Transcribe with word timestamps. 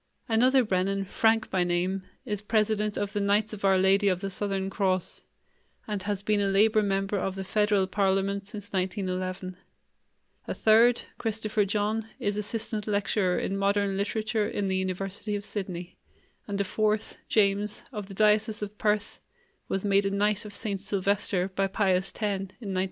Another 0.27 0.63
Brennan, 0.63 1.05
Frank 1.05 1.51
by 1.51 1.63
name, 1.63 2.01
is 2.25 2.41
president 2.41 2.97
of 2.97 3.13
the 3.13 3.19
Knights 3.19 3.53
of 3.53 3.63
Our 3.63 3.77
Lady 3.77 4.07
of 4.07 4.19
the 4.19 4.31
Southern 4.31 4.67
Cross 4.67 5.25
and 5.87 6.01
has 6.01 6.23
been 6.23 6.41
a 6.41 6.47
labor 6.47 6.81
member 6.81 7.19
of 7.19 7.35
the 7.35 7.43
federal 7.43 7.85
parliament 7.85 8.47
since 8.47 8.73
1911; 8.73 9.57
a 10.47 10.53
third, 10.55 11.03
Christopher 11.19 11.65
John, 11.65 12.07
is 12.17 12.35
assistant 12.35 12.87
lecturer 12.87 13.37
in 13.37 13.55
modern 13.55 13.95
literature 13.95 14.47
in 14.49 14.69
the 14.69 14.75
University 14.77 15.35
of 15.35 15.45
Sydney; 15.45 15.99
and 16.47 16.59
a 16.59 16.63
fourth, 16.63 17.19
James, 17.29 17.83
of 17.91 18.07
the 18.07 18.15
diocese 18.15 18.63
of 18.63 18.79
Perth, 18.79 19.19
was 19.67 19.85
made 19.85 20.07
a 20.07 20.09
Knight 20.09 20.45
of 20.45 20.53
St. 20.55 20.81
Silvester 20.81 21.49
by 21.49 21.67
Pius 21.67 22.09
X. 22.09 22.23
in 22.23 22.29
1912. 22.49 22.77